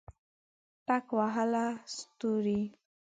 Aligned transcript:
ټک 0.87 1.05
وهله 1.17 1.65
ستوري 1.95 2.61